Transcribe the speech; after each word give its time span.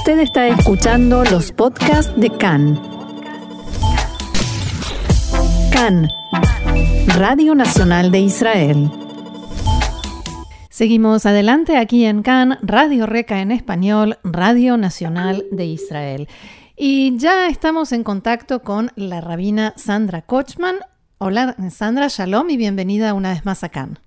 Usted 0.00 0.20
está 0.20 0.48
escuchando 0.48 1.24
los 1.24 1.52
podcasts 1.52 2.18
de 2.18 2.30
CAN. 2.30 2.80
CAN, 5.70 6.08
Radio 7.18 7.54
Nacional 7.54 8.10
de 8.10 8.20
Israel. 8.20 8.88
Seguimos 10.70 11.26
adelante 11.26 11.76
aquí 11.76 12.06
en 12.06 12.22
CAN, 12.22 12.56
Radio 12.62 13.04
Reca 13.04 13.42
en 13.42 13.52
español, 13.52 14.16
Radio 14.24 14.78
Nacional 14.78 15.44
de 15.52 15.66
Israel. 15.66 16.28
Y 16.78 17.18
ya 17.18 17.48
estamos 17.48 17.92
en 17.92 18.02
contacto 18.02 18.62
con 18.62 18.92
la 18.96 19.20
rabina 19.20 19.74
Sandra 19.76 20.22
Kochman. 20.22 20.76
Hola 21.18 21.54
Sandra, 21.68 22.08
shalom 22.08 22.48
y 22.48 22.56
bienvenida 22.56 23.12
una 23.12 23.32
vez 23.32 23.44
más 23.44 23.64
a 23.64 23.68
CAN. 23.68 23.98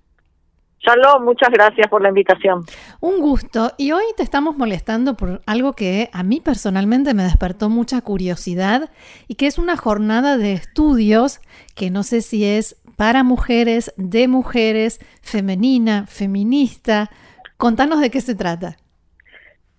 Shalom, 0.79 1.23
muchas 1.23 1.49
gracias 1.49 1.87
por 1.87 2.01
la 2.01 2.09
invitación. 2.09 2.65
Un 3.03 3.19
gusto. 3.19 3.71
Y 3.77 3.91
hoy 3.91 4.05
te 4.15 4.23
estamos 4.23 4.55
molestando 4.55 5.17
por 5.17 5.41
algo 5.45 5.73
que 5.73 6.09
a 6.13 6.23
mí 6.23 6.39
personalmente 6.39 7.13
me 7.13 7.23
despertó 7.23 7.67
mucha 7.67 7.99
curiosidad 7.99 8.91
y 9.27 9.35
que 9.35 9.45
es 9.45 9.57
una 9.57 9.75
jornada 9.75 10.37
de 10.37 10.53
estudios 10.53 11.41
que 11.75 11.89
no 11.89 12.03
sé 12.03 12.21
si 12.21 12.45
es 12.45 12.81
para 12.95 13.23
mujeres, 13.23 13.93
de 13.97 14.29
mujeres, 14.29 15.01
femenina, 15.21 16.07
feminista. 16.07 17.09
Contanos 17.57 17.99
de 17.99 18.09
qué 18.09 18.21
se 18.21 18.35
trata. 18.35 18.77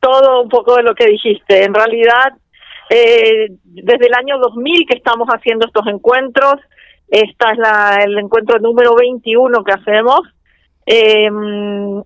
Todo 0.00 0.42
un 0.42 0.50
poco 0.50 0.76
de 0.76 0.82
lo 0.82 0.94
que 0.94 1.06
dijiste. 1.06 1.64
En 1.64 1.72
realidad, 1.72 2.34
eh, 2.90 3.48
desde 3.64 4.06
el 4.06 4.12
año 4.12 4.36
2000 4.36 4.86
que 4.86 4.98
estamos 4.98 5.28
haciendo 5.28 5.64
estos 5.64 5.86
encuentros, 5.86 6.56
esta 7.08 7.52
es 7.52 7.56
la, 7.56 8.00
el 8.04 8.18
encuentro 8.18 8.58
número 8.58 8.94
21 8.94 9.64
que 9.64 9.72
hacemos 9.72 10.20
eh, 10.86 11.28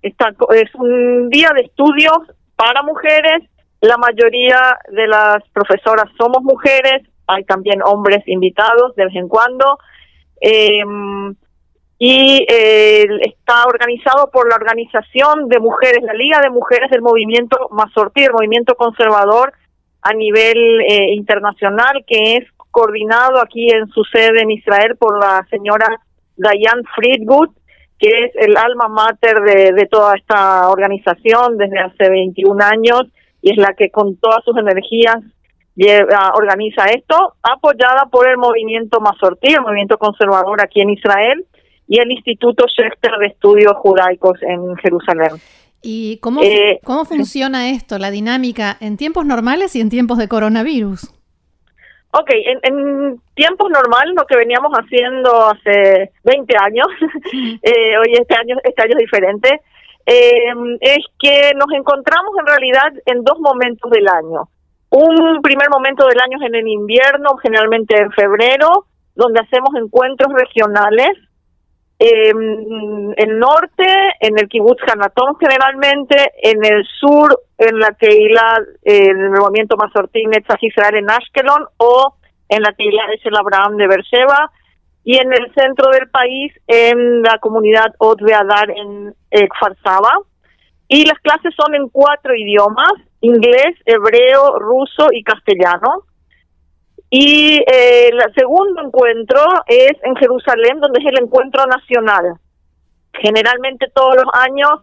es 0.02 0.74
un 0.74 1.28
día 1.30 1.50
de 1.55 1.62
estudios 1.62 2.18
para 2.56 2.82
mujeres. 2.82 3.48
La 3.80 3.96
mayoría 3.96 4.78
de 4.91 5.06
las 5.06 5.42
profesoras 5.52 6.06
somos 6.18 6.42
mujeres. 6.42 7.02
Hay 7.26 7.45
también 7.45 7.80
hombres 7.85 8.26
invitados 8.26 8.95
de 8.96 9.04
vez 9.04 9.15
en 9.15 9.29
cuando. 9.29 9.79
Eh, 10.40 10.82
y 12.01 12.46
está 12.48 13.65
organizado 13.66 14.30
por 14.30 14.48
la 14.48 14.54
Organización 14.54 15.48
de 15.48 15.59
Mujeres, 15.59 16.01
la 16.04 16.13
Liga 16.13 16.40
de 16.40 16.48
Mujeres 16.48 16.90
del 16.90 17.02
Movimiento 17.02 17.68
Mazortí, 17.73 18.23
el 18.23 18.32
movimiento 18.32 18.76
conservador 18.76 19.52
a 20.02 20.13
nivel 20.15 20.80
eh, 20.82 21.13
internacional, 21.15 22.04
que 22.07 22.37
es 22.37 22.45
coordinado 22.70 23.40
aquí 23.40 23.68
en 23.70 23.88
su 23.88 24.04
sede 24.04 24.42
en 24.42 24.51
Israel 24.51 24.96
por 24.96 25.18
la 25.18 25.46
señora 25.51 25.87
Diane 26.37 26.82
Friedgut, 26.95 27.51
que 27.99 28.09
es 28.09 28.32
el 28.37 28.57
alma 28.57 28.88
mater 28.88 29.41
de, 29.41 29.87
toda 29.91 30.15
esta 30.16 30.68
organización 30.71 31.57
desde 31.57 31.79
hace 31.80 32.09
21 32.09 32.65
años 32.65 33.02
y 33.43 33.52
es 33.52 33.57
la 33.57 33.74
que 33.74 33.91
con 33.91 34.16
todas 34.16 34.45
sus 34.45 34.57
energías 34.57 35.16
lleva, 35.74 36.32
organiza 36.35 36.87
esto, 36.87 37.35
apoyada 37.43 38.07
por 38.10 38.29
el 38.29 38.37
movimiento 38.37 39.01
Mazortí, 39.01 39.52
el 39.52 39.63
movimiento 39.63 39.99
conservador 39.99 40.60
aquí 40.63 40.80
en 40.80 40.91
Israel, 40.91 41.45
y 41.88 41.99
el 42.01 42.10
Instituto 42.13 42.66
Schechter 42.69 43.13
de 43.19 43.26
Estudios 43.29 43.73
Judaicos 43.76 44.38
en 44.43 44.76
Jerusalén. 44.76 45.41
¿Y 45.82 46.19
cómo, 46.19 46.43
eh, 46.43 46.80
cómo 46.85 47.04
funciona 47.04 47.71
esto, 47.71 47.99
la 47.99 48.10
dinámica 48.10 48.76
en 48.80 48.96
tiempos 48.96 49.24
normales 49.24 49.74
y 49.74 49.80
en 49.80 49.88
tiempos 49.88 50.19
de 50.19 50.29
coronavirus? 50.29 51.18
Ok, 52.10 52.30
en, 52.32 53.20
tiempos 53.34 53.70
normales, 53.70 54.14
lo 54.16 54.24
que 54.24 54.37
veníamos 54.37 54.73
haciendo 54.73 55.51
hace 55.51 56.10
20 56.24 56.56
años, 56.59 56.87
eh, 57.62 57.98
hoy 57.98 58.14
este 58.14 58.34
año, 58.34 58.56
este 58.64 58.82
año 58.82 58.92
es 58.92 58.98
diferente, 58.98 59.60
eh, 60.06 60.54
es 60.80 61.04
que 61.18 61.52
nos 61.54 61.70
encontramos 61.76 62.30
en 62.40 62.46
realidad 62.46 62.92
en 63.04 63.23
dos 63.24 63.38
momentos 63.40 63.90
del 63.90 64.09
año. 64.09 64.48
Un 64.91 65.42
primer 65.42 65.69
momento 65.69 66.06
del 66.06 66.19
año 66.19 66.38
es 66.41 66.48
en 66.48 66.54
el 66.54 66.66
invierno, 66.66 67.36
generalmente 67.42 68.00
en 68.00 68.10
febrero, 68.12 68.86
donde 69.14 69.41
hacemos 69.41 69.75
encuentros 69.76 70.32
regionales 70.32 71.10
en 71.98 73.14
el 73.16 73.38
norte, 73.38 73.86
en 74.20 74.38
el 74.38 74.48
kibbutz 74.48 74.81
Hanatón 74.86 75.36
generalmente, 75.41 76.32
en 76.42 76.64
el 76.64 76.84
sur, 77.00 77.41
en 77.59 77.78
la 77.78 77.92
Keila, 77.92 78.59
en 78.84 79.20
el 79.20 79.31
movimiento 79.31 79.76
Mazortín 79.76 80.31
Netzach 80.31 80.62
Israel 80.62 80.97
en 80.97 81.10
Ashkelon, 81.10 81.66
o 81.78 82.14
en 82.48 82.62
la 82.62 82.72
Keila 82.72 83.03
de 83.09 83.36
Abraham 83.36 83.76
de 83.76 83.88
Beersheba, 83.88 84.50
y 85.03 85.16
en 85.16 85.32
el 85.32 85.53
centro 85.54 85.91
del 85.91 86.09
país, 86.10 86.53
en 86.66 87.22
la 87.22 87.38
comunidad 87.38 87.94
Ot 87.98 88.20
Adar 88.22 88.70
en 88.70 89.15
eh, 89.30 89.48
Y 90.88 91.04
las 91.04 91.19
clases 91.20 91.54
son 91.56 91.75
en 91.75 91.88
cuatro 91.88 92.34
idiomas, 92.34 92.92
inglés, 93.20 93.75
hebreo, 93.86 94.59
ruso 94.59 95.09
y 95.10 95.25
castellano. 95.25 96.04
Y 97.10 97.56
eh, 97.56 98.08
el 98.08 98.34
segundo 98.34 98.82
encuentro 98.82 99.41
es 99.66 99.92
en 100.02 100.14
Jerusalén, 100.16 100.80
donde 100.80 101.00
es 101.00 101.06
el 101.06 101.22
encuentro 101.22 101.64
nacional. 101.66 102.34
Generalmente 103.14 103.91
todos 103.94 104.16
los 104.16 104.26
años 104.34 104.82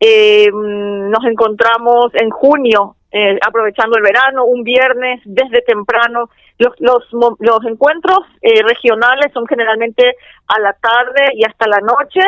eh, 0.00 0.48
nos 0.52 1.24
encontramos 1.24 2.06
en 2.14 2.30
junio, 2.30 2.96
eh, 3.10 3.38
aprovechando 3.46 3.96
el 3.96 4.02
verano, 4.02 4.44
un 4.44 4.62
viernes 4.62 5.20
desde 5.24 5.62
temprano. 5.62 6.30
Los, 6.58 6.74
los, 6.78 7.04
los 7.38 7.64
encuentros 7.66 8.18
eh, 8.42 8.62
regionales 8.62 9.32
son 9.32 9.46
generalmente 9.46 10.16
a 10.46 10.60
la 10.60 10.72
tarde 10.74 11.32
y 11.34 11.44
hasta 11.44 11.66
la 11.68 11.78
noche, 11.78 12.20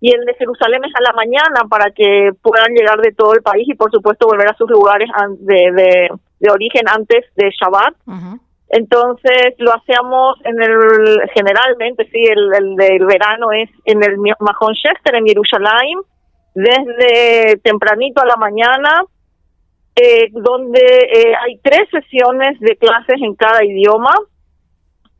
y 0.00 0.12
el 0.12 0.24
de 0.24 0.34
Jerusalén 0.34 0.82
es 0.84 0.92
a 0.96 1.02
la 1.02 1.12
mañana 1.12 1.68
para 1.70 1.90
que 1.92 2.30
puedan 2.42 2.74
llegar 2.74 3.00
de 3.00 3.12
todo 3.12 3.34
el 3.34 3.42
país 3.42 3.68
y, 3.68 3.74
por 3.74 3.90
supuesto, 3.92 4.26
volver 4.26 4.48
a 4.48 4.56
sus 4.56 4.68
lugares 4.68 5.08
de, 5.38 6.10
origen 6.50 6.88
antes 6.88 7.24
de 7.36 7.50
Shabbat. 7.50 7.94
Entonces 8.72 9.54
lo 9.58 9.70
hacemos 9.70 10.38
en 10.44 10.62
el, 10.62 11.30
generalmente, 11.34 12.08
sí, 12.10 12.22
el, 12.24 12.54
el 12.54 12.76
del 12.76 13.04
verano 13.04 13.52
es 13.52 13.68
en 13.84 14.02
el 14.02 14.16
Mahon 14.16 14.72
Shester, 14.72 15.14
en 15.14 15.26
Jerusalén, 15.26 15.98
desde 16.54 17.58
tempranito 17.58 18.22
a 18.22 18.26
la 18.26 18.36
mañana, 18.36 19.04
eh, 19.94 20.28
donde 20.32 20.80
eh, 20.80 21.34
hay 21.38 21.58
tres 21.58 21.82
sesiones 21.90 22.58
de 22.60 22.76
clases 22.76 23.20
en 23.20 23.34
cada 23.34 23.62
idioma 23.62 24.14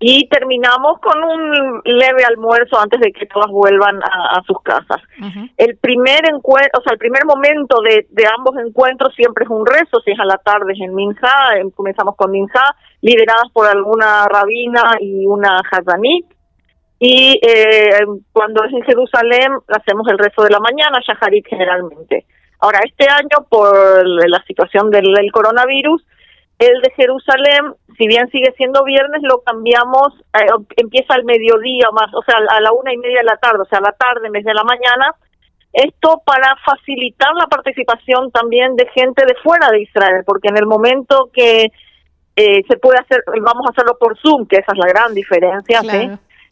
y 0.05 0.27
terminamos 0.27 0.99
con 0.99 1.23
un 1.23 1.81
leve 1.85 2.25
almuerzo 2.25 2.77
antes 2.77 2.99
de 3.01 3.13
que 3.13 3.27
todas 3.27 3.49
vuelvan 3.51 4.03
a, 4.03 4.43
sus 4.45 4.61
casas. 4.63 5.01
El 5.57 5.77
primer 5.77 6.29
encuentro, 6.29 6.81
o 6.81 6.83
sea, 6.83 6.95
el 6.95 6.99
primer 6.99 7.25
momento 7.25 7.81
de, 7.83 8.09
de, 8.11 8.25
ambos 8.37 8.57
encuentros 8.59 9.15
siempre 9.15 9.45
es 9.45 9.51
un 9.51 9.65
rezo, 9.65 10.01
si 10.05 10.11
es 10.11 10.19
a 10.19 10.25
la 10.25 10.39
tarde 10.39 10.73
es 10.73 10.81
en 10.81 10.93
Minja, 10.97 11.57
em, 11.57 11.71
comenzamos 11.71 12.17
con 12.17 12.33
Minja, 12.33 12.75
lideradas 13.01 13.49
por 13.53 13.69
alguna 13.69 14.27
rabina 14.27 14.97
y 15.01 15.25
una 15.25 15.61
hazanit, 15.71 16.27
y 16.99 17.39
eh, 17.41 18.01
cuando 18.33 18.65
es 18.65 18.73
en 18.73 18.83
Jerusalén 18.83 19.53
hacemos 19.69 20.09
el 20.09 20.19
rezo 20.19 20.43
de 20.43 20.51
la 20.51 20.59
mañana, 20.59 20.99
Shaharit 21.01 21.47
generalmente. 21.49 22.27
Ahora, 22.59 22.81
este 22.85 23.09
año, 23.09 23.47
por 23.49 24.05
la 24.05 24.43
situación 24.47 24.91
del 24.91 25.15
coronavirus, 25.33 26.05
el 26.67 26.81
de 26.81 26.91
Jerusalén, 26.97 27.75
si 27.99 28.07
bien 28.07 28.29
sigue 28.31 28.53
siendo 28.57 28.85
viernes, 28.85 29.23
lo 29.23 29.41
cambiamos, 29.43 30.15
eh, 30.39 30.47
empieza 30.77 31.15
al 31.15 31.25
mediodía 31.25 31.89
más, 31.93 32.15
o 32.15 32.23
sea, 32.23 32.37
a 32.37 32.61
la 32.61 32.73
una 32.73 32.93
y 32.93 32.99
media 32.99 33.19
de 33.19 33.25
la 33.25 33.37
tarde, 33.37 33.63
o 33.63 33.65
sea, 33.65 33.79
a 33.79 33.83
la 33.83 33.93
tarde 33.93 34.27
en 34.27 34.33
vez 34.33 34.45
de 34.45 34.55
la 34.55 34.65
mañana. 34.65 35.15
Esto 35.73 36.23
para 36.25 36.55
facilitar 36.65 37.35
la 37.35 37.47
participación 37.47 38.31
también 38.31 38.77
de 38.77 38.87
gente 38.95 39.25
de 39.25 39.35
fuera 39.43 39.71
de 39.71 39.83
Israel, 39.83 40.23
porque 40.27 40.49
en 40.49 40.59
el 40.59 40.67
momento 40.67 41.31
que 41.33 41.73
eh, 42.37 42.63
se 42.69 42.77
puede 42.77 42.99
hacer, 43.01 43.25
vamos 43.41 43.67
a 43.67 43.71
hacerlo 43.71 43.97
por 43.99 44.19
Zoom, 44.19 44.47
que 44.47 44.57
esa 44.57 44.73
es 44.73 44.79
la 44.79 44.89
gran 44.89 45.15
diferencia, 45.15 45.81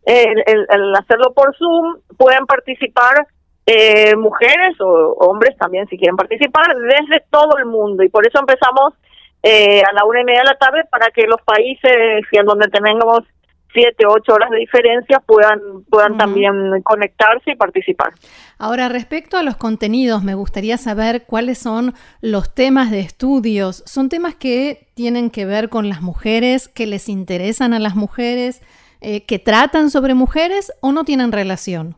el, 0.07 0.95
hacerlo 0.97 1.33
por 1.35 1.55
Zoom, 1.57 1.99
pueden 2.17 2.47
participar 2.47 3.27
eh, 3.67 4.17
mujeres 4.17 4.81
o 4.81 5.15
hombres 5.21 5.57
también 5.59 5.87
si 5.89 5.99
quieren 5.99 6.17
participar 6.17 6.75
desde 6.75 7.23
todo 7.31 7.59
el 7.59 7.67
mundo. 7.67 8.03
Y 8.03 8.09
por 8.09 8.27
eso 8.27 8.41
empezamos 8.41 8.95
eh, 9.43 9.83
a 9.83 9.93
la 9.93 10.05
una 10.05 10.21
y 10.21 10.25
media 10.25 10.41
de 10.41 10.47
la 10.47 10.59
tarde 10.59 10.85
para 10.91 11.11
que 11.11 11.27
los 11.27 11.41
países 11.43 12.25
en 12.33 12.47
donde 12.47 12.69
tenemos 12.69 13.25
siete, 13.73 14.05
ocho 14.07 14.35
horas 14.35 14.51
de 14.51 14.59
diferencia 14.59 15.21
puedan, 15.21 15.85
puedan 15.89 16.17
también 16.19 16.83
conectarse 16.83 17.53
y 17.53 17.57
participar. 17.57 18.13
Ahora, 18.59 18.89
respecto 18.89 19.37
a 19.37 19.43
los 19.43 19.57
contenidos, 19.57 20.23
me 20.23 20.35
gustaría 20.35 20.77
saber 20.77 21.25
cuáles 21.27 21.59
son 21.59 21.95
los 22.21 22.55
temas 22.55 22.91
de 22.91 23.01
estudios. 23.01 23.83
¿Son 23.87 24.09
temas 24.09 24.35
que 24.35 24.89
tienen 24.95 25.31
que 25.31 25.47
ver 25.47 25.69
con 25.69 25.89
las 25.89 26.03
mujeres, 26.03 26.69
que 26.69 26.87
les 26.87 27.09
interesan 27.09 27.73
a 27.73 27.79
las 27.79 27.95
mujeres, 27.95 28.63
eh, 29.01 29.25
que 29.25 29.39
tratan 29.39 29.91
sobre 29.91 30.15
mujeres 30.15 30.73
o 30.81 30.93
no 30.93 31.05
tienen 31.05 31.33
relación? 31.33 31.97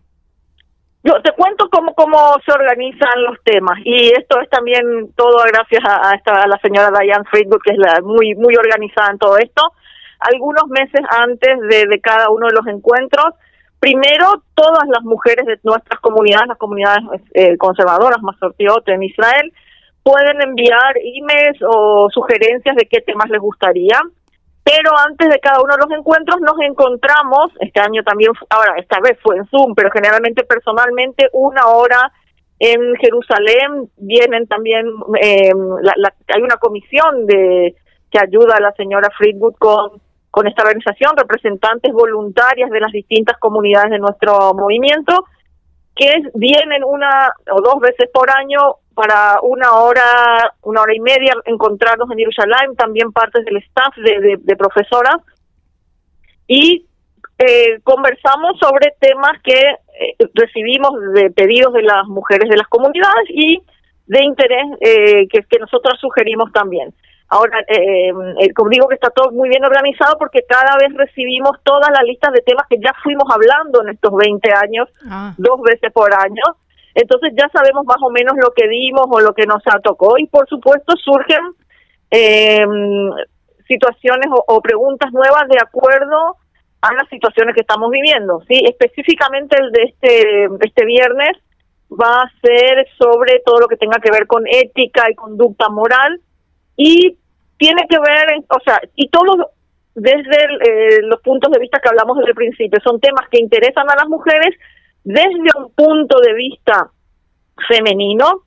Yo 1.04 1.20
te 1.20 1.32
cuento 1.32 1.68
cómo, 1.68 1.94
cómo 1.94 2.36
se 2.46 2.52
organizan 2.52 3.24
los 3.24 3.36
temas 3.42 3.76
y 3.84 4.12
esto 4.12 4.40
es 4.40 4.48
también 4.48 5.12
todo 5.16 5.38
gracias 5.52 5.82
a, 5.84 6.14
esta, 6.14 6.42
a 6.42 6.46
la 6.46 6.58
señora 6.58 6.96
Diane 6.96 7.24
Friedwood, 7.28 7.60
que 7.64 7.72
es 7.72 7.78
la, 7.78 8.00
muy, 8.02 8.36
muy 8.36 8.54
organizada 8.54 9.10
en 9.10 9.18
todo 9.18 9.36
esto. 9.38 9.62
Algunos 10.20 10.68
meses 10.68 11.00
antes 11.10 11.58
de, 11.68 12.00
cada 12.00 12.30
uno 12.30 12.46
de 12.46 12.54
los 12.54 12.66
encuentros, 12.68 13.34
primero 13.80 14.44
todas 14.54 14.86
las 14.86 15.02
mujeres 15.02 15.44
de 15.44 15.58
nuestras 15.64 15.98
comunidades, 16.00 16.46
las 16.46 16.58
comunidades 16.58 17.02
eh, 17.34 17.56
conservadoras, 17.56 18.22
más 18.22 18.38
sortiote 18.38 18.92
en 18.92 19.02
Israel, 19.02 19.52
pueden 20.04 20.40
enviar 20.40 20.94
emails 21.02 21.58
o 21.66 22.08
sugerencias 22.10 22.76
de 22.76 22.86
qué 22.86 23.00
temas 23.00 23.28
les 23.28 23.40
gustaría. 23.40 23.98
Pero 24.74 24.90
antes 25.06 25.28
de 25.28 25.38
cada 25.38 25.60
uno 25.60 25.74
de 25.74 25.84
los 25.84 25.98
encuentros 25.98 26.40
nos 26.40 26.58
encontramos, 26.60 27.52
este 27.60 27.78
año 27.78 28.02
también, 28.04 28.32
ahora 28.48 28.76
esta 28.78 29.00
vez 29.00 29.18
fue 29.22 29.36
en 29.36 29.46
Zoom, 29.48 29.74
pero 29.74 29.90
generalmente 29.90 30.44
personalmente 30.44 31.28
una 31.34 31.66
hora 31.66 32.10
en 32.58 32.94
Jerusalén 32.96 33.90
vienen 33.98 34.46
también, 34.46 34.86
eh, 35.20 35.52
hay 36.34 36.42
una 36.42 36.56
comisión 36.56 37.26
de 37.26 37.74
que 38.10 38.18
ayuda 38.18 38.56
a 38.56 38.60
la 38.60 38.72
señora 38.72 39.10
Friedwood 39.18 39.56
con, 39.58 40.00
con 40.30 40.46
esta 40.46 40.62
organización, 40.62 41.18
representantes 41.18 41.92
voluntarias 41.92 42.70
de 42.70 42.80
las 42.80 42.92
distintas 42.92 43.36
comunidades 43.38 43.90
de 43.90 43.98
nuestro 43.98 44.54
movimiento, 44.54 45.26
que 45.94 46.10
vienen 46.32 46.82
una 46.82 47.30
o 47.50 47.60
dos 47.60 47.78
veces 47.78 48.08
por 48.10 48.30
año 48.30 48.76
para 48.94 49.40
una 49.42 49.72
hora, 49.72 50.54
una 50.62 50.82
hora 50.82 50.94
y 50.94 51.00
media 51.00 51.34
encontrarnos 51.44 52.10
en 52.10 52.18
Jerusalén, 52.18 52.76
también 52.76 53.12
partes 53.12 53.44
del 53.44 53.56
staff 53.58 53.94
de, 53.96 54.38
de, 54.40 54.56
profesoras, 54.56 55.16
y 56.46 56.86
eh, 57.38 57.80
conversamos 57.82 58.58
sobre 58.58 58.94
temas 59.00 59.40
que 59.42 59.58
eh, 59.58 60.16
recibimos 60.34 60.92
de 61.14 61.30
pedidos 61.30 61.72
de 61.72 61.82
las 61.82 62.06
mujeres 62.06 62.48
de 62.48 62.56
las 62.56 62.68
comunidades 62.68 63.28
y 63.30 63.62
de 64.06 64.24
interés 64.24 64.64
eh, 64.80 65.28
que, 65.28 65.42
que 65.42 65.58
nosotros 65.58 65.98
sugerimos 66.00 66.52
también. 66.52 66.94
Ahora, 67.32 67.60
eh, 67.66 68.12
como 68.54 68.68
digo 68.68 68.86
que 68.88 68.96
está 68.96 69.08
todo 69.08 69.30
muy 69.30 69.48
bien 69.48 69.64
organizado 69.64 70.18
porque 70.18 70.42
cada 70.46 70.76
vez 70.76 70.92
recibimos 70.94 71.52
todas 71.62 71.88
las 71.90 72.02
listas 72.04 72.30
de 72.34 72.42
temas 72.42 72.66
que 72.68 72.76
ya 72.76 72.92
fuimos 73.02 73.24
hablando 73.30 73.80
en 73.80 73.88
estos 73.88 74.12
20 74.14 74.52
años, 74.52 74.86
ah. 75.08 75.32
dos 75.38 75.62
veces 75.62 75.90
por 75.94 76.12
año, 76.12 76.42
entonces 76.94 77.32
ya 77.36 77.48
sabemos 77.52 77.84
más 77.86 77.98
o 78.02 78.10
menos 78.10 78.34
lo 78.36 78.52
que 78.52 78.68
dimos 78.68 79.06
o 79.10 79.20
lo 79.20 79.34
que 79.34 79.46
nos 79.46 79.62
tocó 79.82 80.18
y 80.18 80.26
por 80.26 80.48
supuesto 80.48 80.94
surgen 80.96 81.40
eh, 82.10 82.64
situaciones 83.66 84.26
o, 84.30 84.60
preguntas 84.60 85.12
nuevas 85.12 85.48
de 85.48 85.58
acuerdo 85.60 86.36
a 86.82 86.92
las 86.94 87.08
situaciones 87.08 87.54
que 87.54 87.62
estamos 87.62 87.90
viviendo. 87.90 88.42
Sí, 88.48 88.62
específicamente 88.68 89.56
el 89.58 89.70
de 89.72 89.82
este 89.84 90.44
este 90.60 90.84
viernes 90.84 91.38
va 91.90 92.22
a 92.22 92.32
ser 92.42 92.86
sobre 92.98 93.40
todo 93.44 93.60
lo 93.60 93.68
que 93.68 93.76
tenga 93.76 93.98
que 93.98 94.10
ver 94.10 94.26
con 94.26 94.44
ética 94.46 95.10
y 95.10 95.14
conducta 95.14 95.68
moral 95.68 96.20
y 96.76 97.16
tiene 97.58 97.86
que 97.88 97.98
ver, 97.98 98.44
o 98.48 98.60
sea, 98.64 98.80
y 98.96 99.08
todo 99.08 99.52
desde 99.94 100.36
eh, 100.66 101.02
los 101.02 101.20
puntos 101.20 101.50
de 101.52 101.60
vista 101.60 101.78
que 101.78 101.88
hablamos 101.88 102.16
desde 102.16 102.30
el 102.30 102.36
principio, 102.36 102.80
son 102.82 102.98
temas 102.98 103.28
que 103.30 103.40
interesan 103.40 103.88
a 103.90 103.96
las 103.96 104.08
mujeres 104.08 104.56
desde 105.04 105.50
un 105.58 105.72
punto 105.74 106.20
de 106.20 106.34
vista 106.34 106.90
femenino, 107.68 108.44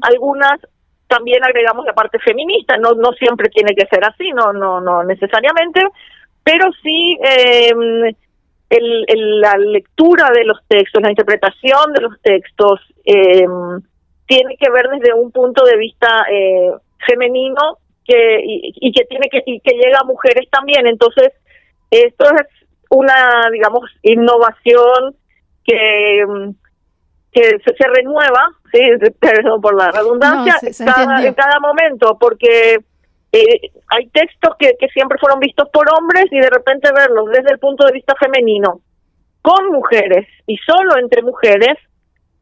algunas 0.00 0.60
también 1.08 1.42
agregamos 1.44 1.84
la 1.84 1.94
parte 1.94 2.18
feminista, 2.18 2.76
no 2.76 2.92
no 2.92 3.12
siempre 3.12 3.48
tiene 3.48 3.74
que 3.74 3.86
ser 3.86 4.04
así, 4.04 4.30
no 4.30 4.52
no 4.52 4.80
no 4.80 5.02
necesariamente, 5.04 5.80
pero 6.42 6.70
sí 6.82 7.18
em, 7.22 8.14
el, 8.70 9.40
la 9.40 9.56
lectura 9.56 10.30
de 10.34 10.44
los 10.44 10.58
textos, 10.68 11.02
la 11.02 11.10
interpretación 11.10 11.92
de 11.94 12.02
los 12.02 12.20
textos 12.22 12.80
em, 13.04 13.80
tiene 14.26 14.56
que 14.58 14.70
ver 14.70 14.88
desde 14.88 15.14
un 15.14 15.32
punto 15.32 15.64
de 15.64 15.76
vista 15.78 16.26
eh, 16.30 16.72
femenino 17.06 17.78
que 18.04 18.40
y, 18.42 18.92
que 18.92 19.04
tiene 19.04 19.28
que 19.30 19.42
y 19.44 19.60
que 19.60 19.74
llega 19.74 19.98
a 20.00 20.06
mujeres 20.06 20.48
también, 20.50 20.86
entonces 20.86 21.32
esto 21.90 22.24
es 22.24 22.66
una 22.90 23.48
digamos 23.52 23.90
innovación 24.02 25.14
que, 25.68 26.24
que 27.30 27.42
se, 27.42 27.88
renueva, 27.94 28.48
sí, 28.72 28.80
perdón 29.20 29.60
por 29.60 29.76
la 29.76 29.90
redundancia, 29.90 30.56
en 30.62 31.34
cada 31.34 31.60
momento, 31.60 32.16
porque 32.18 32.78
eh, 33.32 33.60
hay 33.88 34.08
textos 34.08 34.54
que, 34.58 34.72
que 34.80 34.88
siempre 34.88 35.18
fueron 35.18 35.38
vistos 35.40 35.68
por 35.70 35.86
hombres 35.92 36.24
y 36.30 36.40
de 36.40 36.48
repente 36.48 36.90
verlos 36.94 37.26
desde 37.26 37.52
el 37.52 37.58
punto 37.58 37.86
de 37.86 37.92
vista 37.92 38.14
femenino, 38.18 38.80
con 39.42 39.70
mujeres 39.70 40.26
y 40.46 40.56
solo 40.56 40.98
entre 40.98 41.22
mujeres, 41.22 41.76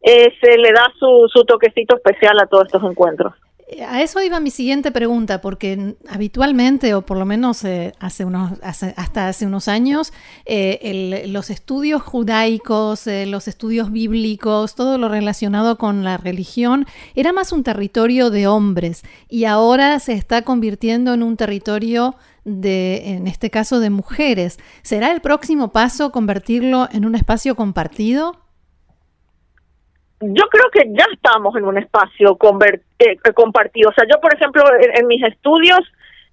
eh, 0.02 0.32
se 0.40 0.56
le 0.56 0.70
da 0.70 0.84
su, 0.98 1.28
su 1.32 1.44
toquecito 1.44 1.96
especial 1.96 2.38
a 2.38 2.46
todos 2.46 2.66
estos 2.66 2.84
encuentros. 2.84 3.34
A 3.88 4.00
eso 4.00 4.22
iba 4.22 4.38
mi 4.38 4.52
siguiente 4.52 4.92
pregunta, 4.92 5.40
porque 5.40 5.96
habitualmente, 6.08 6.94
o 6.94 7.02
por 7.02 7.16
lo 7.16 7.26
menos 7.26 7.64
eh, 7.64 7.94
hasta 7.98 9.28
hace 9.28 9.44
unos 9.44 9.66
años, 9.66 10.12
eh, 10.44 11.24
los 11.26 11.50
estudios 11.50 12.00
judaicos, 12.00 13.08
eh, 13.08 13.26
los 13.26 13.48
estudios 13.48 13.90
bíblicos, 13.90 14.76
todo 14.76 14.98
lo 14.98 15.08
relacionado 15.08 15.78
con 15.78 16.04
la 16.04 16.16
religión, 16.16 16.86
era 17.16 17.32
más 17.32 17.50
un 17.50 17.64
territorio 17.64 18.30
de 18.30 18.46
hombres 18.46 19.02
y 19.28 19.46
ahora 19.46 19.98
se 19.98 20.12
está 20.12 20.42
convirtiendo 20.42 21.12
en 21.12 21.24
un 21.24 21.36
territorio 21.36 22.14
de, 22.44 23.14
en 23.14 23.26
este 23.26 23.50
caso, 23.50 23.80
de 23.80 23.90
mujeres. 23.90 24.58
¿Será 24.82 25.10
el 25.10 25.20
próximo 25.20 25.72
paso 25.72 26.12
convertirlo 26.12 26.88
en 26.92 27.04
un 27.04 27.16
espacio 27.16 27.56
compartido? 27.56 28.45
Yo 30.20 30.44
creo 30.50 30.70
que 30.72 30.92
ya 30.92 31.06
estamos 31.12 31.54
en 31.56 31.64
un 31.64 31.78
espacio 31.78 32.38
eh, 32.98 33.16
compartido. 33.34 33.90
O 33.90 33.92
sea, 33.92 34.04
yo, 34.10 34.20
por 34.20 34.34
ejemplo, 34.34 34.62
en, 34.80 35.06
mis 35.06 35.22
estudios, 35.22 35.80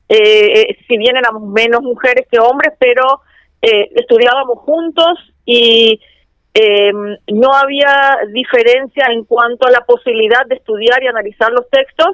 eh, 0.07 0.61
eh, 0.61 0.77
si 0.87 0.97
bien 0.97 1.17
éramos 1.17 1.43
menos 1.43 1.81
mujeres 1.81 2.27
que 2.31 2.39
hombres, 2.39 2.73
pero 2.79 3.21
estudiábamos 3.61 4.59
juntos 4.59 5.17
y 5.45 5.97
em, 6.53 7.15
no 7.31 7.53
había 7.53 8.17
diferencia 8.33 9.05
en 9.09 9.23
cuanto 9.23 9.65
a 9.65 9.71
la 9.71 9.85
posibilidad 9.85 10.45
de 10.47 10.55
estudiar 10.55 11.01
y 11.01 11.07
analizar 11.07 11.49
los 11.53 11.69
textos. 11.69 12.09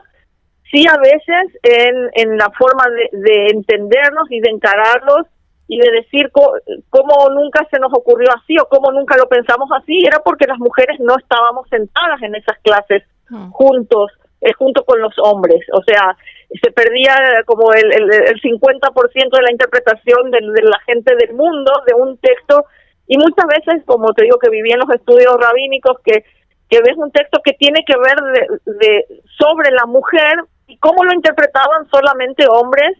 Sí, 0.71 0.85
a 0.87 0.97
veces 0.97 1.59
en, 1.63 2.09
en 2.13 2.37
la 2.37 2.51
forma 2.51 2.83
de 3.11 3.47
entendernos 3.47 4.29
y 4.29 4.39
de 4.41 4.51
encararlos 4.51 5.25
y 5.69 5.77
de 5.77 5.91
decir 5.91 6.31
cómo, 6.31 7.29
nunca 7.29 7.65
se 7.69 7.79
nos 7.79 7.93
ocurrió 7.93 8.27
así 8.35 8.57
o 8.57 8.65
cómo 8.65 8.91
nunca 8.91 9.15
lo 9.17 9.29
pensamos 9.29 9.69
así, 9.77 10.01
era 10.03 10.17
porque 10.19 10.47
las 10.47 10.57
mujeres 10.57 10.99
no 10.99 11.15
estábamos 11.15 11.69
sentadas 11.69 12.19
en 12.23 12.33
esas 12.33 12.57
clases 12.63 13.03
ah. 13.31 13.49
juntos, 13.51 14.11
eh, 14.41 14.51
junto 14.53 14.83
con 14.83 14.99
los 14.99 15.13
hombres. 15.21 15.61
O 15.71 15.83
sea, 15.83 16.17
se 16.59 16.71
perdía 16.71 17.13
como 17.45 17.71
el, 17.73 17.85
el, 17.93 18.11
el 18.11 18.41
50% 18.41 19.29
de 19.29 19.41
la 19.43 19.51
interpretación 19.51 20.31
de, 20.31 20.41
la 20.41 20.79
gente 20.87 21.15
del 21.15 21.35
mundo 21.35 21.71
de 21.85 21.93
un 21.93 22.17
texto 22.17 22.65
y 23.05 23.19
muchas 23.19 23.45
veces, 23.45 23.83
como 23.85 24.11
te 24.13 24.23
digo, 24.23 24.39
que 24.39 24.49
viví 24.49 24.71
en 24.71 24.79
los 24.79 24.89
estudios 24.89 25.37
rabínicos, 25.39 25.97
que, 26.03 26.25
que 26.67 26.81
ves 26.81 26.97
un 26.97 27.11
texto 27.11 27.41
que 27.43 27.53
tiene 27.53 27.85
que 27.85 27.93
ver 27.95 28.17
de 28.65 29.05
sobre 29.37 29.69
la 29.69 29.85
mujer 29.85 30.33
y 30.65 30.77
cómo 30.77 31.03
lo 31.03 31.13
interpretaban 31.13 31.87
solamente 31.91 32.45
hombres 32.49 32.97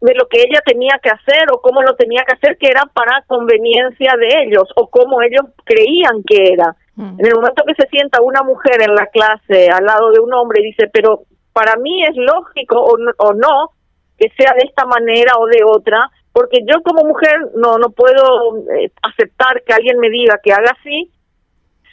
de 0.00 0.14
lo 0.14 0.26
que 0.28 0.40
ella 0.40 0.60
tenía 0.64 0.98
que 1.02 1.10
hacer 1.10 1.52
o 1.52 1.60
cómo 1.60 1.82
lo 1.82 1.94
tenía 1.94 2.24
que 2.24 2.32
hacer, 2.32 2.56
que 2.56 2.68
era 2.68 2.84
para 2.86 3.22
conveniencia 3.26 4.14
de 4.18 4.44
ellos 4.44 4.64
o 4.76 4.88
cómo 4.88 5.20
ellos 5.20 5.42
creían 5.64 6.22
que 6.26 6.52
era. 6.52 6.74
Mm. 6.96 7.20
En 7.20 7.26
el 7.26 7.34
momento 7.34 7.64
que 7.66 7.74
se 7.74 7.88
sienta 7.88 8.22
una 8.22 8.42
mujer 8.42 8.82
en 8.82 8.94
la 8.94 9.06
clase 9.06 9.68
al 9.68 9.84
lado 9.84 10.10
de 10.10 10.20
un 10.20 10.32
hombre 10.32 10.60
y 10.60 10.66
dice, 10.66 10.88
pero 10.92 11.24
para 11.52 11.76
mí 11.76 12.02
es 12.04 12.16
lógico 12.16 12.80
o 12.80 12.96
no, 12.96 13.12
o 13.18 13.34
no 13.34 13.70
que 14.18 14.30
sea 14.36 14.54
de 14.54 14.66
esta 14.66 14.84
manera 14.86 15.34
o 15.38 15.46
de 15.46 15.62
otra, 15.64 16.10
porque 16.32 16.60
yo 16.64 16.82
como 16.82 17.04
mujer 17.04 17.36
no 17.56 17.78
no 17.78 17.90
puedo 17.90 18.58
eh, 18.76 18.90
aceptar 19.02 19.62
que 19.64 19.72
alguien 19.72 19.98
me 19.98 20.10
diga 20.10 20.38
que 20.42 20.52
haga 20.52 20.76
así 20.78 21.10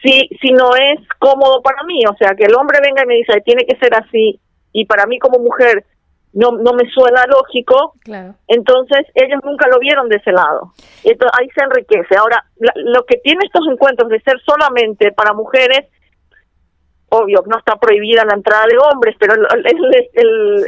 si 0.04 0.30
si 0.42 0.52
no 0.52 0.76
es 0.76 1.00
cómodo 1.20 1.62
para 1.62 1.84
mí, 1.84 2.02
o 2.06 2.16
sea, 2.18 2.36
que 2.36 2.46
el 2.46 2.56
hombre 2.56 2.80
venga 2.82 3.04
y 3.04 3.08
me 3.08 3.16
dice, 3.16 3.42
tiene 3.42 3.66
que 3.66 3.78
ser 3.78 3.96
así 3.96 4.40
y 4.72 4.86
para 4.86 5.06
mí 5.06 5.20
como 5.20 5.40
mujer 5.40 5.86
no, 6.34 6.52
no 6.52 6.74
me 6.74 6.90
suena 6.92 7.26
lógico, 7.26 7.94
entonces 8.48 9.08
ellos 9.16 9.40
nunca 9.44 9.68
lo 9.68 9.80
vieron 9.80 10.10
de 10.10 10.18
ese 10.18 10.32
lado. 10.32 10.74
Entonces, 11.04 11.40
ahí 11.40 11.48
se 11.56 11.64
enriquece. 11.64 12.16
Ahora, 12.16 12.46
lo 12.76 13.06
que 13.06 13.18
tiene 13.18 13.46
estos 13.46 13.66
encuentros 13.68 14.10
de 14.10 14.22
ser 14.22 14.40
solamente 14.46 15.12
para 15.12 15.34
mujeres, 15.34 15.88
obvio, 17.10 17.44
no 17.48 17.58
está 17.58 17.78
prohibida 17.78 18.26
la 18.26 18.36
entrada 18.36 18.66
de 18.68 18.78
hombres, 18.78 19.16
pero 19.20 19.34
el, 19.34 19.44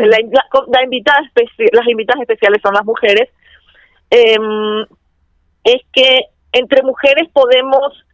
la, 0.09 0.83
invitada 0.83 1.19
las 1.71 1.87
invitadas 1.87 2.21
especiales 2.21 2.61
son 2.63 2.73
las 2.73 2.85
mujeres, 2.85 3.29
em, 4.09 4.85
es 5.65 5.81
que 5.93 6.25
entre 6.53 6.81
mujeres 6.81 7.29
podemos 7.31 8.05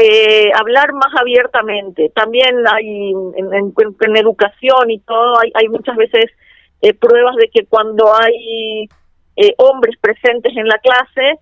eh, 0.00 0.50
hablar 0.58 0.92
más 0.94 1.14
abiertamente. 1.20 2.10
También 2.14 2.56
hay 2.66 3.10
en, 3.36 3.54
en, 3.54 4.16
educación 4.16 4.90
y 4.90 4.98
todo, 5.00 5.38
hay, 5.40 5.52
hay 5.54 5.68
muchas 5.68 5.96
veces 5.96 6.30
eh, 6.82 6.94
pruebas 6.94 7.36
de 7.36 7.48
que 7.52 7.66
cuando 7.66 8.12
hay 8.14 8.88
eh, 9.36 9.54
hombres 9.58 9.96
presentes 10.00 10.56
en 10.56 10.66
la 10.66 10.78
clase, 10.78 11.40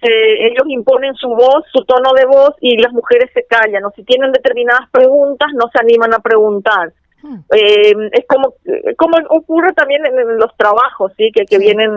ellos 0.00 0.62
imponen 0.68 1.12
su 1.16 1.28
voz, 1.28 1.64
su 1.72 1.84
tono 1.84 2.12
de 2.12 2.24
voz 2.24 2.54
y 2.60 2.78
las 2.78 2.92
mujeres 2.92 3.30
se 3.34 3.44
callan. 3.46 3.84
O 3.84 3.90
si 3.96 4.04
tienen 4.04 4.30
determinadas 4.30 4.88
preguntas, 4.92 5.48
no 5.54 5.68
se 5.72 5.80
animan 5.80 6.14
a 6.14 6.20
preguntar. 6.20 6.92
Hmm. 7.22 7.38
Eh, 7.52 7.94
es 8.12 8.24
como 8.28 8.54
como 8.96 9.16
ocurre 9.30 9.72
también 9.72 10.06
en, 10.06 10.38
los 10.38 10.56
trabajos, 10.56 11.12
sí, 11.16 11.32
que, 11.32 11.46
que 11.46 11.58
vienen 11.58 11.90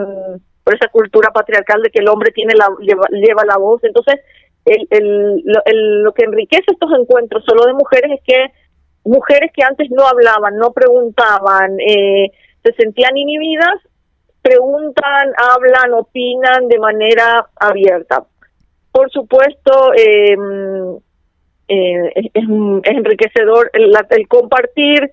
por 0.63 0.75
esa 0.75 0.87
cultura 0.87 1.29
patriarcal 1.31 1.81
de 1.81 1.89
que 1.89 1.99
el 1.99 2.07
hombre 2.07 2.31
tiene 2.31 2.53
la 2.55 2.67
lleva, 2.79 3.45
la 3.45 3.57
voz. 3.57 3.83
Entonces, 3.83 4.19
el, 4.65 4.87
el, 4.89 6.01
lo, 6.03 6.13
que 6.13 6.25
enriquece 6.25 6.65
estos 6.67 6.91
encuentros 6.99 7.43
solo 7.45 7.65
de 7.65 7.73
mujeres 7.73 8.11
es 8.11 8.21
que 8.25 8.45
mujeres 9.03 9.51
que 9.53 9.63
antes 9.63 9.89
no 9.91 10.07
hablaban, 10.07 10.57
no 10.57 10.71
preguntaban, 10.71 11.79
eh, 11.79 12.31
se 12.63 12.73
sentían 12.73 13.17
inhibidas, 13.17 13.79
preguntan, 14.41 15.33
hablan, 15.37 15.93
opinan 15.93 16.67
de 16.67 16.79
manera 16.79 17.45
abierta. 17.55 18.23
Por 18.91 19.09
supuesto, 19.11 19.93
em, 19.95 20.97
eh, 21.67 22.11
es, 22.15 22.25
es, 22.33 22.43
enriquecedor 22.83 23.69
el, 23.73 23.93
el, 24.09 24.27
compartir 24.27 25.11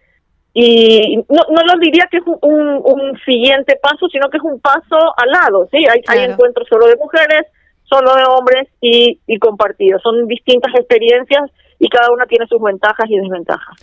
y 0.52 1.16
no, 1.28 1.42
no 1.50 1.62
lo 1.62 1.78
diría 1.78 2.08
que 2.10 2.16
es 2.16 2.24
un, 2.26 2.80
un, 2.82 3.18
siguiente 3.24 3.78
paso, 3.80 4.08
sino 4.08 4.28
que 4.28 4.38
es 4.38 4.42
un 4.42 4.58
paso 4.58 4.96
al 5.16 5.30
lado, 5.30 5.68
¿sí? 5.70 5.86
Hay, 5.88 6.00
hay 6.08 6.30
encuentros 6.30 6.66
solo 6.68 6.86
de 6.86 6.96
mujeres, 6.96 7.46
solo 7.84 8.14
de 8.16 8.24
hombres 8.24 8.68
y, 8.80 9.20
y 9.26 9.38
compartidos. 9.38 10.02
Son 10.02 10.26
distintas 10.26 10.74
experiencias 10.74 11.50
y 11.78 11.88
cada 11.88 12.10
una 12.10 12.26
tiene 12.26 12.46
sus 12.46 12.60
ventajas 12.60 13.08
y 13.08 13.18
desventajas. 13.18 13.76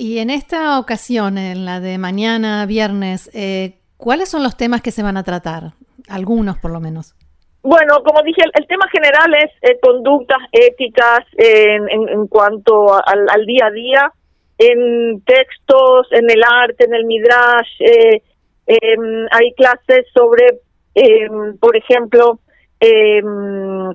Y 0.00 0.20
en 0.20 0.30
esta 0.30 0.78
ocasión, 0.78 1.38
en 1.38 1.64
la 1.64 1.80
de 1.80 1.98
mañana, 1.98 2.66
viernes, 2.66 3.28
eh, 3.34 3.80
¿cuáles 3.96 4.28
son 4.28 4.44
los 4.44 4.56
temas 4.56 4.80
que 4.80 4.92
se 4.92 5.02
van 5.02 5.16
a 5.16 5.24
tratar? 5.24 5.72
Algunos, 6.08 6.56
por 6.56 6.70
lo 6.70 6.78
menos. 6.78 7.16
Bueno, 7.62 8.00
como 8.04 8.22
dije, 8.22 8.42
el, 8.54 8.66
tema 8.68 8.86
general 8.92 9.34
es 9.34 9.50
eh, 9.60 9.76
conductas 9.82 10.38
éticas 10.52 11.24
en, 11.36 11.88
en, 11.90 12.28
cuanto 12.28 12.94
al, 12.94 13.26
al, 13.28 13.44
día 13.44 13.66
a 13.66 13.70
día, 13.72 14.12
en 14.58 15.20
textos, 15.22 16.06
en 16.12 16.30
el 16.30 16.42
arte, 16.48 16.84
en 16.84 16.94
el 16.94 17.04
midrash. 17.04 17.80
Eh, 17.80 18.22
em, 18.68 19.26
hay 19.32 19.52
clases 19.54 20.06
sobre, 20.14 20.60
em, 20.94 21.58
por 21.58 21.76
ejemplo, 21.76 22.38
eh, 22.78 23.20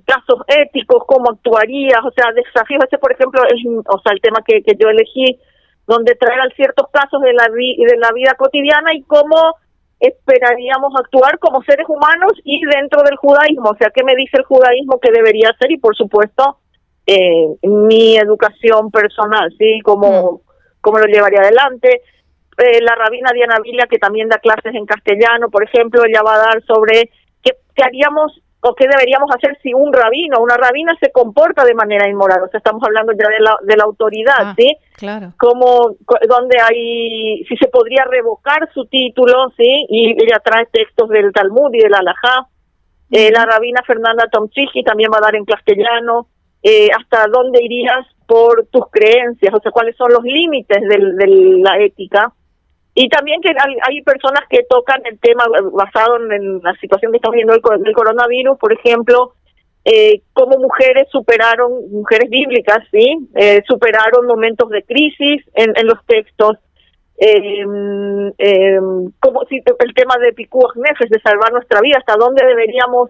casos 0.06 0.42
éticos, 0.48 1.06
cómo 1.08 1.32
actuarías, 1.32 2.02
o 2.04 2.12
sea, 2.12 2.34
desafíos. 2.34 2.84
Ese, 2.88 2.98
por 2.98 3.14
ejemplo, 3.14 3.42
es 3.46 3.62
o 3.88 4.02
sea, 4.02 4.12
el 4.12 4.20
tema 4.20 4.44
que, 4.46 4.62
que 4.64 4.76
yo 4.78 4.90
elegí, 4.90 5.40
donde 5.86 6.16
traer 6.16 6.40
ciertos 6.56 6.88
casos 6.92 7.22
de 7.22 7.34
la, 7.34 7.48
de 7.48 7.98
la 7.98 8.12
vida 8.14 8.36
cotidiana 8.36 8.94
y 8.94 9.04
cómo 9.04 9.56
esperaríamos 10.00 10.94
actuar 10.98 11.40
como 11.40 11.64
seres 11.64 11.88
humanos 11.88 12.34
y 12.44 12.62
dentro 12.66 13.04
del 13.04 13.16
judaísmo. 13.16 13.70
O 13.70 13.78
sea, 13.78 13.90
¿qué 13.94 14.04
me 14.04 14.16
dice 14.16 14.38
el 14.38 14.44
judaísmo 14.44 15.00
que 15.00 15.12
debería 15.12 15.50
hacer? 15.50 15.72
Y, 15.72 15.78
por 15.78 15.96
supuesto, 15.96 16.58
eh, 17.06 17.48
mi 17.64 18.18
educación 18.18 18.92
personal, 18.92 19.54
¿sí? 19.58 19.80
Cómo, 19.84 20.34
mm. 20.34 20.40
cómo 20.82 21.00
lo 21.00 21.06
llevaría 21.06 21.40
adelante. 21.40 22.02
Eh, 22.58 22.82
la 22.82 22.96
rabina 22.96 23.32
Diana 23.34 23.60
Villa, 23.60 23.88
que 23.90 23.98
también 23.98 24.30
da 24.30 24.38
clases 24.38 24.76
en 24.76 24.86
castellano, 24.86 25.50
por 25.50 25.64
ejemplo, 25.64 26.04
ella 26.06 26.22
va 26.22 26.36
a 26.36 26.46
dar 26.46 26.64
sobre 26.64 27.10
qué, 27.42 27.52
qué 27.76 27.84
haríamos 27.84 28.42
o 28.64 28.76
qué 28.76 28.88
deberíamos 28.88 29.30
hacer 29.36 29.58
si 29.62 29.74
un 29.74 29.92
rabino 29.92 30.38
o 30.38 30.44
una 30.44 30.56
rabina 30.56 30.94
se 31.00 31.12
comporta 31.12 31.66
de 31.66 31.74
manera 31.74 32.08
inmoral. 32.08 32.44
O 32.44 32.48
sea, 32.48 32.60
estamos 32.60 32.82
hablando 32.84 33.12
ya 33.14 33.28
de 33.28 33.40
la, 33.40 33.58
de 33.62 33.78
la 33.78 33.84
autoridad, 33.84 34.36
ah, 34.40 34.54
¿sí? 34.58 34.78
Claro. 34.96 35.34
Como, 35.38 35.96
donde 36.28 36.58
hay, 36.62 37.44
si 37.44 37.58
se 37.58 37.68
podría 37.68 38.06
revocar 38.06 38.70
su 38.74 38.86
título, 38.86 39.52
¿sí? 39.58 39.86
Y 39.90 40.12
ella 40.12 40.42
trae 40.44 40.66
textos 40.72 41.10
del 41.10 41.32
Talmud 41.34 41.74
y 41.74 41.80
del 41.80 41.94
Alajá. 41.94 42.48
Eh, 43.12 43.32
la 43.32 43.46
rabina 43.46 43.82
Fernanda 43.86 44.30
Tomchigi 44.32 44.84
también 44.84 45.12
va 45.14 45.18
a 45.18 45.26
dar 45.26 45.36
en 45.36 45.46
castellano. 45.46 46.28
Eh, 46.64 46.90
hasta 46.98 47.28
dónde 47.28 47.62
irías 47.62 48.08
por 48.26 48.68
tus 48.72 48.90
creencias, 48.90 49.54
o 49.54 49.60
sea, 49.60 49.72
cuáles 49.72 49.98
son 49.98 50.14
los 50.14 50.24
límites 50.24 50.82
de 50.82 51.28
la 51.62 51.78
ética 51.80 52.34
y 52.96 53.10
también 53.10 53.42
que 53.42 53.50
hay, 53.50 54.02
personas 54.04 54.44
que 54.50 54.64
tocan 54.70 55.02
el 55.06 55.20
tema 55.20 55.46
basado 55.72 56.18
en, 56.32 56.62
la 56.62 56.74
situación 56.76 57.12
que 57.12 57.18
estamos 57.18 57.36
viendo 57.36 57.54
del, 57.54 57.94
coronavirus, 57.94 58.58
por 58.60 58.72
ejemplo, 58.72 59.34
eh, 59.84 60.22
cómo 60.34 60.60
mujeres 60.60 61.08
superaron, 61.12 61.92
mujeres 61.92 62.30
bíblicas, 62.30 62.80
¿sí? 62.92 63.18
Eh, 63.36 63.64
superaron 63.68 64.28
momentos 64.28 64.70
de 64.70 64.84
crisis 64.84 65.44
en, 65.56 65.74
en 65.76 65.88
los 65.88 66.06
textos. 66.06 66.58
Eh, 67.18 67.66
eh, 68.38 68.80
como 69.20 69.46
si 69.46 69.56
el 69.56 69.94
tema 69.96 70.18
de 70.20 70.34
Picuas 70.34 70.76
Nefes, 70.76 71.10
de 71.10 71.20
salvar 71.22 71.52
nuestra 71.52 71.82
vida, 71.82 71.98
hasta 71.98 72.16
dónde 72.16 72.46
deberíamos 72.46 73.10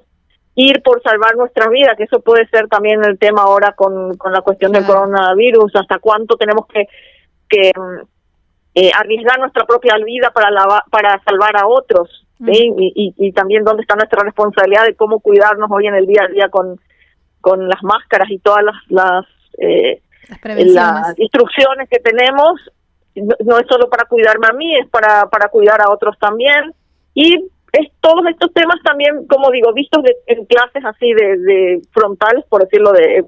ir 0.56 0.82
por 0.82 1.02
salvar 1.02 1.36
nuestra 1.36 1.68
vida, 1.70 1.96
que 1.98 2.04
eso 2.04 2.22
puede 2.22 2.48
ser 2.48 2.68
también 2.68 3.04
el 3.04 3.18
tema 3.18 3.44
ahora 3.44 3.74
con, 3.74 4.16
con 4.18 4.32
la 4.32 4.42
cuestión 4.42 4.72
del 4.72 4.86
coronavirus, 4.86 5.76
hasta 5.76 6.00
cuánto 6.00 6.38
tenemos 6.38 6.68
que, 6.68 6.86
que 7.50 7.72
eh, 8.76 8.92
arriesgar 8.98 9.40
nuestra 9.40 9.66
propia 9.66 9.96
vida 10.04 10.32
para, 10.32 10.50
para 10.90 11.22
salvar 11.24 11.56
a 11.58 11.68
otros, 11.68 12.26
y, 12.46 13.14
y, 13.18 13.32
también 13.32 13.64
dónde 13.64 13.84
está 13.84 13.96
nuestra 13.96 14.22
responsabilidad 14.24 14.86
de 14.86 14.96
cómo 14.96 15.22
cuidarnos 15.22 15.70
hoy 15.72 15.88
en 15.88 15.96
el 15.96 16.06
día 16.06 16.24
a 16.24 16.28
día 16.28 16.50
con, 16.50 16.78
con 17.40 17.70
las 17.70 17.82
máscaras 17.84 18.30
y 18.30 18.40
todas 18.40 18.64
las, 18.64 18.76
las, 18.90 19.26
eh, 19.60 20.02
las 20.44 21.18
instrucciones 21.20 21.88
que 21.90 22.00
tenemos. 22.00 22.60
No, 23.16 23.60
es 23.60 23.68
solo 23.70 23.90
para 23.90 24.06
cuidarme 24.06 24.48
a 24.48 24.54
mí, 24.54 24.76
es 24.78 24.90
para, 24.90 25.30
para 25.30 25.50
cuidar 25.50 25.80
a 25.82 25.92
otros 25.92 26.18
también. 26.20 26.74
Y 27.14 27.36
es 27.72 27.92
todos 28.02 28.26
estos 28.30 28.52
temas 28.54 28.78
también, 28.84 29.28
como 29.28 29.52
digo, 29.52 29.72
vistos 29.74 30.04
en 30.26 30.46
clases 30.46 30.84
así 30.84 31.14
de, 31.14 31.38
de 31.38 31.82
frontales, 31.92 32.44
por 32.50 32.64
decirlo, 32.64 32.92
de, 32.92 33.24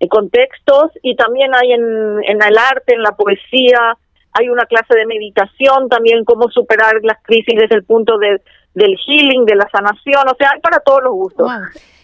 de, 0.00 0.08
contextos, 0.08 0.92
y 1.02 1.16
también 1.16 1.54
hay 1.54 1.72
en, 1.72 2.22
en 2.24 2.42
el 2.42 2.58
arte, 2.58 2.94
en 2.94 3.02
la 3.02 3.12
poesía, 3.12 3.96
hay 4.38 4.48
una 4.48 4.66
clase 4.66 4.94
de 4.94 5.06
meditación 5.06 5.88
también, 5.88 6.24
cómo 6.24 6.48
superar 6.50 6.94
las 7.02 7.18
crisis 7.22 7.54
desde 7.58 7.76
el 7.76 7.84
punto 7.84 8.18
de, 8.18 8.40
del 8.74 8.96
healing, 9.06 9.44
de 9.44 9.56
la 9.56 9.68
sanación, 9.70 10.28
o 10.28 10.36
sea, 10.38 10.50
hay 10.54 10.60
para 10.60 10.80
todos 10.80 11.02
los 11.02 11.12
gustos. 11.12 11.50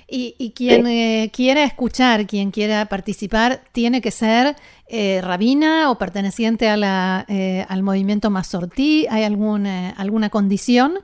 Y, 0.06 0.34
y, 0.38 0.52
quien 0.52 0.86
eh, 0.86 1.30
quiera 1.32 1.64
escuchar, 1.64 2.26
quien 2.26 2.50
quiera 2.50 2.86
participar, 2.86 3.60
tiene 3.72 4.02
que 4.02 4.10
ser 4.10 4.54
eh, 4.86 5.20
rabina 5.22 5.90
o 5.90 5.96
perteneciente 5.96 6.68
a 6.68 6.76
la, 6.76 7.24
eh, 7.28 7.64
al 7.68 7.82
movimiento 7.82 8.28
Masortí. 8.30 9.06
¿Hay 9.10 9.24
alguna, 9.24 9.90
alguna 9.90 10.28
condición? 10.28 10.98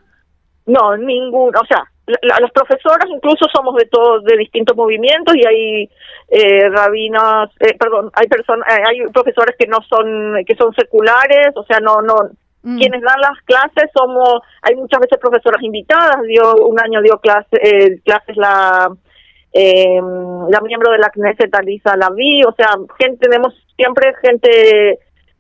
No, 0.66 0.96
ningún, 0.98 1.56
o 1.56 1.64
sea, 1.66 1.82
las 2.22 2.50
profesoras 2.52 3.08
incluso 3.08 3.46
somos 3.52 3.74
de 3.76 3.86
todos, 3.86 4.24
de 4.24 4.36
distintos 4.36 4.76
movimientos 4.76 5.34
y 5.36 5.46
hay 5.46 5.90
eh, 6.28 6.68
rabinas, 6.68 7.50
eh, 7.60 7.76
perdón, 7.78 8.10
hay 8.14 8.26
personas, 8.28 8.66
eh, 8.68 8.82
hay 8.86 9.00
profesores 9.12 9.56
que 9.58 9.66
no 9.66 9.78
son, 9.88 10.44
que 10.46 10.54
son 10.56 10.72
seculares, 10.74 11.48
o 11.54 11.64
sea, 11.64 11.80
no, 11.80 12.00
no, 12.02 12.16
mm. 12.62 12.78
quienes 12.78 13.02
dan 13.02 13.20
las 13.20 13.40
clases 13.44 13.90
somos, 13.94 14.40
hay 14.62 14.76
muchas 14.76 15.00
veces 15.00 15.18
profesoras 15.18 15.62
invitadas, 15.62 16.22
dio, 16.22 16.54
un 16.66 16.78
año 16.80 17.02
dio 17.02 17.18
clase, 17.18 17.56
eh, 17.62 18.00
clases 18.04 18.36
la, 18.36 18.90
eh, 19.52 20.00
la 20.48 20.60
miembro 20.60 20.92
de 20.92 20.98
la 20.98 21.10
Knesset 21.10 21.54
Alisa 21.54 21.96
Lavi, 21.96 22.42
o 22.44 22.52
sea, 22.52 22.76
gente, 22.98 23.28
tenemos 23.28 23.54
siempre 23.76 24.14
gente 24.22 24.98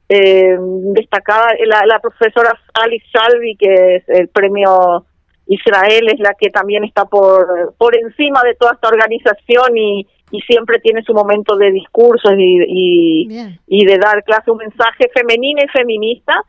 eh, 0.08 0.56
destacada, 0.92 1.52
la, 1.66 1.86
la 1.86 2.00
profesora 2.00 2.58
Alice 2.74 3.06
Salvi, 3.12 3.56
que 3.56 3.96
es 3.96 4.08
el 4.08 4.28
premio 4.28 5.04
Israel 5.50 6.08
es 6.08 6.20
la 6.20 6.34
que 6.34 6.48
también 6.50 6.84
está 6.84 7.04
por, 7.06 7.74
por 7.76 7.96
encima 7.96 8.40
de 8.44 8.54
toda 8.54 8.72
esta 8.74 8.88
organización 8.88 9.76
y, 9.76 10.06
y 10.30 10.40
siempre 10.42 10.78
tiene 10.78 11.02
su 11.02 11.12
momento 11.12 11.56
de 11.56 11.72
discursos 11.72 12.32
y, 12.38 13.26
y, 13.66 13.84
de 13.84 13.98
dar 13.98 14.22
clase, 14.22 14.52
un 14.52 14.58
mensaje 14.58 15.10
femenino 15.12 15.60
y 15.64 15.68
feminista. 15.68 16.44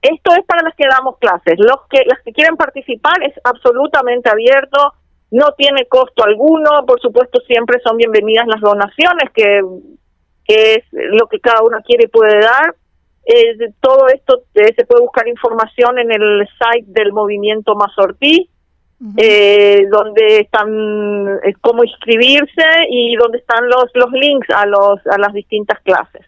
Esto 0.00 0.32
es 0.32 0.46
para 0.46 0.62
las 0.62 0.74
que 0.76 0.86
damos 0.88 1.18
clases. 1.18 1.58
Los 1.58 1.86
que, 1.90 2.04
las 2.06 2.22
que 2.22 2.32
quieren 2.32 2.56
participar 2.56 3.22
es 3.22 3.34
absolutamente 3.44 4.30
abierto, 4.30 4.94
no 5.30 5.52
tiene 5.58 5.84
costo 5.84 6.24
alguno, 6.24 6.86
por 6.86 7.00
supuesto 7.02 7.40
siempre 7.46 7.80
son 7.84 7.98
bienvenidas 7.98 8.46
las 8.46 8.62
donaciones, 8.62 9.30
que, 9.34 9.60
que 10.46 10.74
es 10.76 10.84
lo 10.90 11.26
que 11.26 11.38
cada 11.40 11.60
uno 11.62 11.78
quiere 11.84 12.04
y 12.04 12.08
puede 12.08 12.40
dar 12.40 12.74
eh, 13.28 13.72
todo 13.80 14.08
esto 14.08 14.44
eh, 14.54 14.72
se 14.74 14.86
puede 14.86 15.02
buscar 15.02 15.28
información 15.28 15.98
en 15.98 16.10
el 16.10 16.48
site 16.58 16.86
del 16.88 17.12
movimiento 17.12 17.74
Mazortí, 17.74 18.48
eh, 19.18 19.86
donde 19.90 20.40
están 20.40 21.38
eh, 21.44 21.52
cómo 21.60 21.84
inscribirse 21.84 22.64
y 22.90 23.14
donde 23.16 23.38
están 23.38 23.68
los 23.68 23.84
los 23.94 24.10
links 24.12 24.48
a 24.48 24.64
los 24.64 25.06
a 25.06 25.18
las 25.18 25.34
distintas 25.34 25.78
clases. 25.82 26.24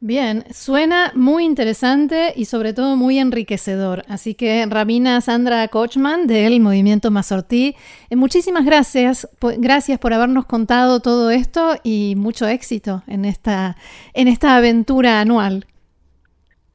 Bien, 0.00 0.44
suena 0.52 1.12
muy 1.14 1.44
interesante 1.44 2.34
y 2.36 2.44
sobre 2.46 2.74
todo 2.74 2.96
muy 2.96 3.18
enriquecedor. 3.18 4.02
Así 4.06 4.34
que, 4.34 4.66
Rabina 4.68 5.18
Sandra 5.22 5.66
Kochman 5.68 6.26
del 6.26 6.60
Movimiento 6.60 7.10
Mazortí, 7.10 7.74
muchísimas 8.10 8.66
gracias. 8.66 9.26
Gracias 9.40 9.98
por 9.98 10.12
habernos 10.12 10.44
contado 10.44 11.00
todo 11.00 11.30
esto 11.30 11.76
y 11.84 12.16
mucho 12.18 12.46
éxito 12.46 13.02
en 13.06 13.24
esta, 13.24 13.76
en 14.12 14.28
esta 14.28 14.56
aventura 14.56 15.20
anual. 15.20 15.64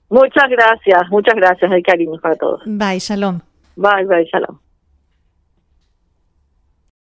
Muchas 0.10 0.50
gracias, 0.50 1.02
muchas 1.10 1.36
gracias. 1.36 1.72
Hay 1.72 1.84
cariño 1.84 2.20
para 2.20 2.36
todos. 2.36 2.62
Bye, 2.66 3.00
shalom. 3.00 3.40
Bye, 3.76 4.06
bye, 4.06 4.26
shalom. 4.26 4.58